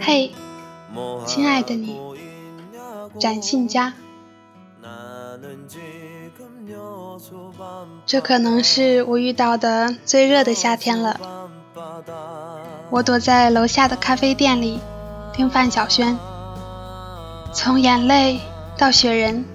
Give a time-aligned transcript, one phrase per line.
[0.00, 0.30] 嘿，
[1.24, 1.98] 亲爱的你，
[3.18, 3.94] 展信佳。
[8.04, 11.18] 这可能是我遇到的最热的夏天了。
[12.90, 14.78] 我躲在楼下的咖啡店里
[15.32, 16.18] 听范晓萱，
[17.54, 18.38] 从眼泪
[18.76, 19.46] 到雪人，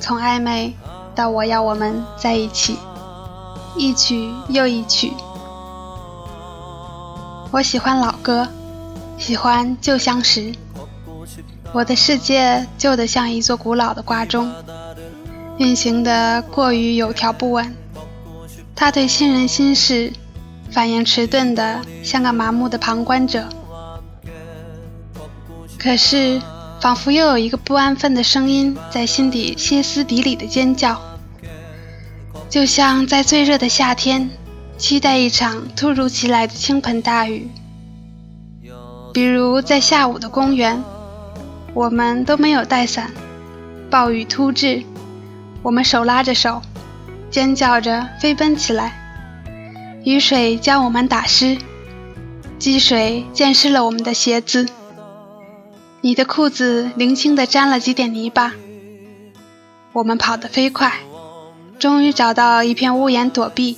[0.00, 0.72] 从暧昧
[1.14, 2.78] 到我要我们在一起，
[3.76, 5.12] 一曲又一曲。
[7.50, 8.48] 我喜欢老歌，
[9.18, 10.52] 喜欢旧相识。
[11.72, 14.52] 我的世界旧得像一座古老的挂钟，
[15.58, 17.74] 运行的过于有条不紊。
[18.74, 20.12] 他对新人心事
[20.70, 23.48] 反应迟钝的像个麻木的旁观者。
[25.78, 26.40] 可是，
[26.80, 31.00] 仿佛又有一个不安分的声音在心底歇斯底里的尖叫，
[32.52, 34.28] 就像在最热的夏天。
[34.76, 37.48] 期待一场突如其来的倾盆大雨，
[39.14, 40.82] 比如在下午的公园，
[41.72, 43.10] 我们都没有带伞，
[43.88, 44.82] 暴雨突至，
[45.62, 46.60] 我们手拉着手，
[47.30, 48.92] 尖叫着飞奔起来，
[50.04, 51.56] 雨水将我们打湿，
[52.58, 54.68] 积水溅湿了我们的鞋子，
[56.00, 58.52] 你的裤子零星地沾了几点泥巴，
[59.92, 60.92] 我们跑得飞快，
[61.82, 63.76] 终于找到一片屋檐躲避。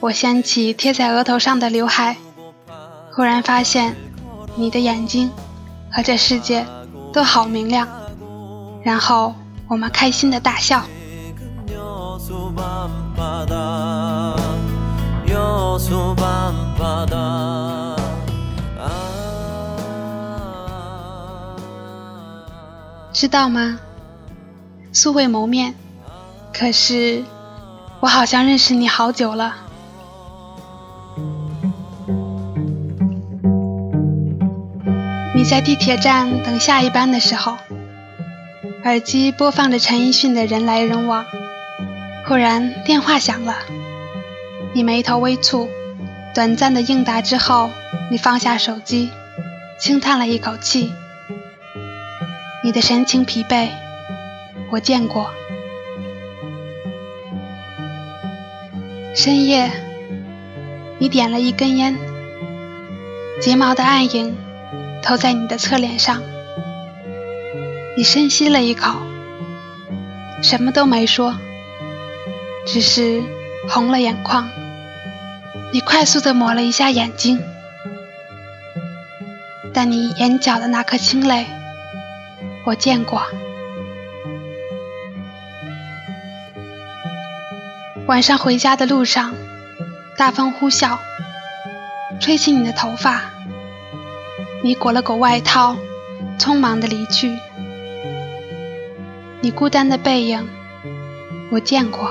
[0.00, 2.16] 我掀起贴在额头上的刘海，
[3.12, 3.94] 忽然发现
[4.56, 5.30] 你的眼睛
[5.92, 6.64] 和这世界
[7.12, 7.86] 都好明亮，
[8.82, 9.34] 然后
[9.68, 10.82] 我们开心的大笑。
[23.12, 23.78] 知道吗？
[24.90, 25.74] 素未谋面，
[26.56, 27.24] 可是
[27.98, 29.56] 我好像认识你好久了。
[35.34, 37.58] 你在地铁站等下一班的时候，
[38.84, 41.26] 耳机播放着陈奕迅的人来人往，
[42.26, 43.56] 忽然电话响了，
[44.72, 45.68] 你眉头微蹙，
[46.34, 47.68] 短暂的应答之后，
[48.10, 49.10] 你放下手机，
[49.78, 50.92] 轻叹了一口气，
[52.62, 53.70] 你的神情疲惫，
[54.70, 55.28] 我见过。
[59.14, 59.70] 深夜，
[60.98, 61.96] 你点了一根烟，
[63.40, 64.36] 睫毛的暗影。
[65.06, 66.22] 投在你的侧脸上，
[67.94, 68.90] 你深吸了一口，
[70.42, 71.36] 什么都没说，
[72.66, 73.22] 只是
[73.68, 74.48] 红了眼眶。
[75.74, 77.38] 你快速地抹了一下眼睛，
[79.74, 81.44] 但你眼角的那颗清泪，
[82.64, 83.22] 我见过。
[88.06, 89.34] 晚上回家的路上，
[90.18, 90.98] 大风呼啸，
[92.20, 93.22] 吹起你的头发。
[94.62, 95.74] 你裹了裹外套，
[96.38, 97.38] 匆忙地离去。
[99.40, 100.46] 你孤单的背影，
[101.50, 102.10] 我见过。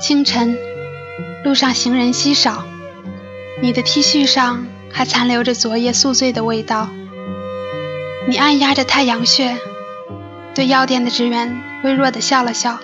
[0.00, 0.56] 清晨，
[1.42, 2.64] 路上行人稀少，
[3.60, 6.88] 你的 T 恤上还残留着昨夜宿醉的味道。
[8.28, 9.56] 你按压着太阳穴，
[10.54, 12.78] 对药店的职员微弱地笑了笑，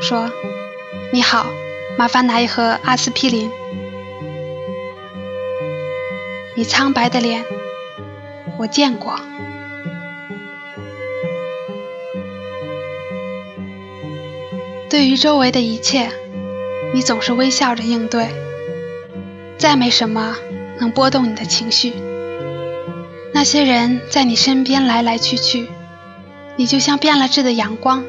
[0.00, 0.30] 说
[1.12, 1.46] ：“你好，
[1.96, 3.50] 麻烦拿一盒阿司匹林。”
[6.54, 7.44] 你苍白的脸，
[8.58, 9.18] 我见过。
[14.88, 16.10] 对于周围的一切，
[16.94, 18.28] 你总是微笑着应对。
[19.58, 20.36] 再没什么
[20.78, 21.92] 能波动你的情绪。
[23.32, 25.68] 那些人在你身边来来去去，
[26.56, 28.04] 你就像变了质的阳光，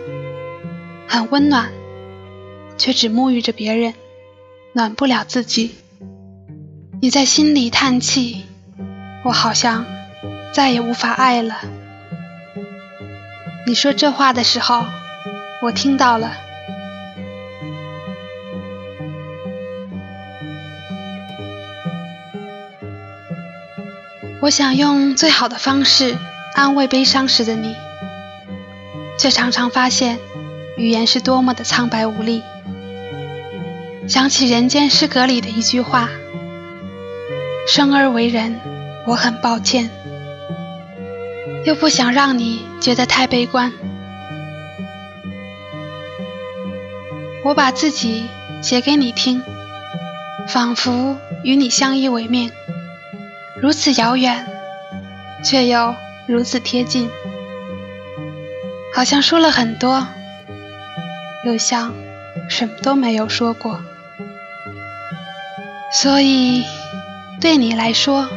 [1.08, 1.72] 很温暖，
[2.78, 3.94] 却只沐浴着别人，
[4.74, 5.76] 暖不了自己。
[7.02, 8.46] 你在心里叹气，
[9.24, 9.86] 我好像
[10.54, 11.60] 再也无法爱了。
[13.66, 14.86] 你说这话的时候，
[15.62, 16.32] 我听到了。
[24.40, 26.16] 我想用最好的方式
[26.54, 27.76] 安慰悲伤时的你，
[29.18, 30.20] 却常常发现
[30.78, 32.44] 语言是多么的苍白无力。
[34.08, 36.10] 想起《人间失格》里的一句话。
[37.68, 38.62] 生而为人，
[39.06, 39.90] 我很抱歉，
[41.66, 43.74] 又不想让你觉得太悲观。
[47.44, 48.26] 我把自己
[48.62, 49.44] 写给你听，
[50.48, 52.50] 仿佛与你相依为命，
[53.62, 54.48] 如此遥远，
[55.44, 55.94] 却又
[56.26, 57.10] 如此贴近，
[58.94, 60.08] 好像说了很多，
[61.46, 61.94] 又像
[62.50, 63.82] 什么都没有说过。
[65.92, 66.64] 所以，
[67.40, 68.28] 对你来说，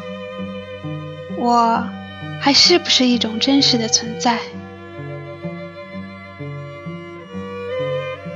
[1.37, 1.85] 我
[2.41, 4.39] 还是不是一种真实的存在？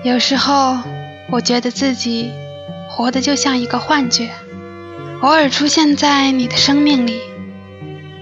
[0.02, 0.78] 有时候，
[1.30, 2.32] 我觉得自己
[2.90, 4.30] 活得就像一个幻觉，
[5.20, 7.22] 偶尔出现在你的生命里，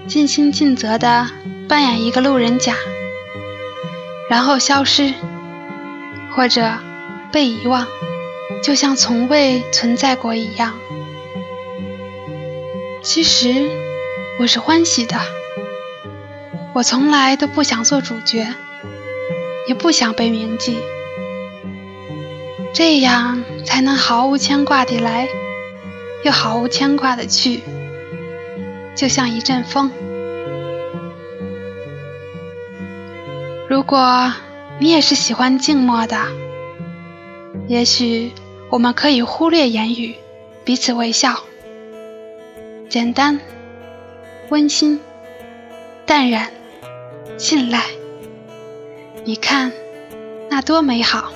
[0.07, 1.27] 尽心尽责地
[1.67, 2.75] 扮演一个路人甲，
[4.29, 5.13] 然后消失，
[6.35, 6.73] 或者
[7.31, 7.87] 被遗忘，
[8.63, 10.73] 就像从未存在过一样。
[13.01, 13.69] 其实，
[14.39, 15.17] 我是欢喜的，
[16.73, 18.47] 我从来都不想做主角，
[19.67, 20.77] 也不想被铭记。
[22.73, 25.27] 这样才能毫无牵挂地来，
[26.23, 27.61] 又毫无牵挂地去，
[28.95, 29.91] 就像一阵风。
[33.69, 34.33] 如果
[34.79, 36.17] 你也是喜欢静默的，
[37.67, 38.31] 也许
[38.69, 40.15] 我们可以忽略言语，
[40.65, 41.43] 彼此微笑，
[42.89, 43.39] 简单、
[44.49, 44.99] 温馨、
[46.05, 46.51] 淡然、
[47.37, 47.81] 信赖。
[49.23, 49.71] 你看，
[50.49, 51.31] 那多美好！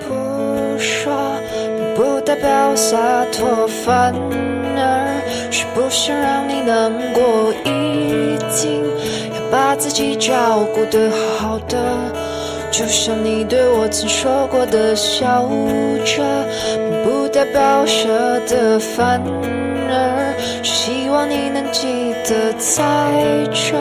[0.00, 1.12] 不说，
[1.96, 4.14] 不代表洒脱，反
[4.76, 7.52] 而是不想让你难过。
[7.64, 8.84] 已经
[9.54, 11.78] 把自己照顾得好好的，
[12.72, 15.48] 就像你对我曾说过的，笑
[16.04, 16.24] 着，
[17.04, 20.34] 不代表舍得，反而
[20.64, 22.82] 是希望你能记得，在
[23.54, 23.78] 这，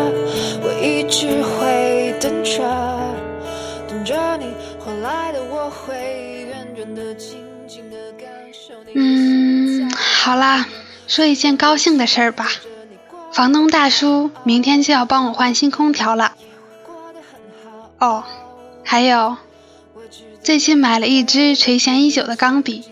[0.62, 2.62] 我一直会等着，
[3.88, 7.98] 等着你回来的，我会远远的静静的。
[8.94, 10.68] 嗯，好啦，
[11.08, 12.46] 说一件高兴的事儿吧。
[13.34, 16.36] 房东大叔明天就要帮我换新空调了。
[18.00, 18.24] 哦，
[18.84, 19.38] 还有，
[20.44, 22.84] 最近买了一支垂涎已久的钢笔，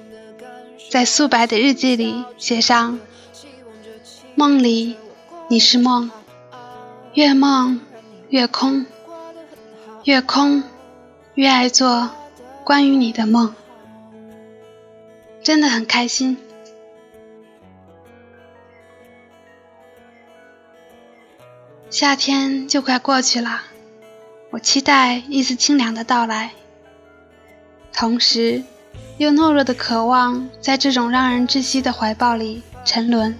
[0.90, 3.00] 在素白的日记里写上：
[4.34, 4.98] 梦里
[5.48, 6.10] 你是梦，
[7.14, 7.80] 越梦
[8.30, 8.88] 越空，
[10.06, 10.64] 越空
[11.36, 12.10] 越爱做
[12.64, 13.54] 关于你的梦。
[15.44, 16.36] 真的很开心。
[21.92, 23.64] 夏天就快过去了，
[24.50, 26.54] 我期待一丝清凉的到来，
[27.92, 28.64] 同时
[29.18, 33.38] 又懦弱的渴望在这种让人窒息的怀抱里沉沦，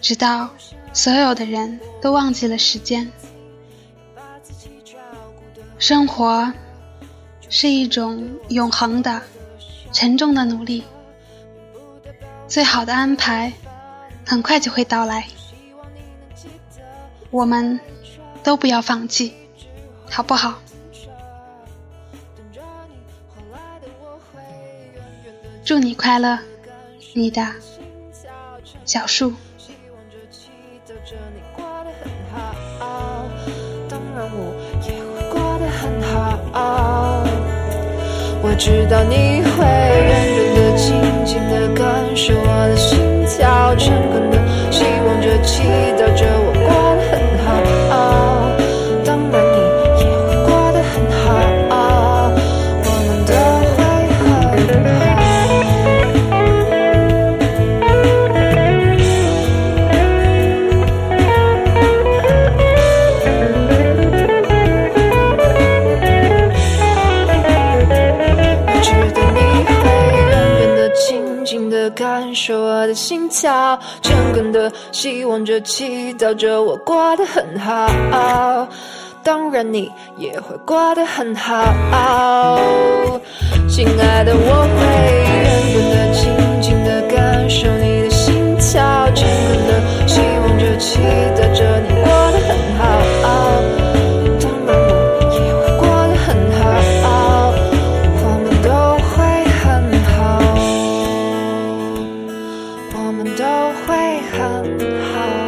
[0.00, 0.50] 直到
[0.92, 3.08] 所有的人都忘记了时间。
[5.78, 6.52] 生活
[7.48, 9.22] 是一种永恒的、
[9.92, 10.82] 沉重的努力。
[12.48, 13.52] 最好的安排
[14.26, 15.28] 很快就会到来，
[17.30, 17.78] 我们
[18.42, 19.32] 都不要放弃，
[20.08, 20.58] 好不好？
[25.64, 26.38] 祝你快乐，
[27.14, 27.46] 你的
[28.84, 29.32] 小树。
[38.42, 44.29] 我知道你会远远的、静静的感受我的心跳，诚恳
[72.90, 78.66] 的心跳，诚恳的希望着、祈祷着，我过得很好。
[79.22, 82.58] 当然，你也会过得很好，
[103.40, 105.39] 都会很好。